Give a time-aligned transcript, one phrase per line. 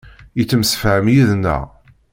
[0.37, 1.65] Yettemsefham yid-neɣ.